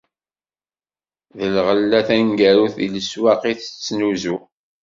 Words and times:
D 1.37 1.39
lɣella 1.55 1.99
taneggarut 2.07 2.73
di 2.79 2.87
leswaq 2.93 3.41
i 3.51 3.53
tettnuzu. 3.59 4.37